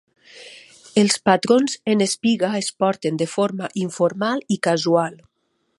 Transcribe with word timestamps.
Els 1.01 1.17
patrons 1.29 1.75
en 1.95 2.01
espiga 2.07 2.49
es 2.63 2.71
porten 2.85 3.23
de 3.23 3.31
forma 3.35 3.69
informal 3.87 4.45
i 4.57 4.63
casual. 4.69 5.21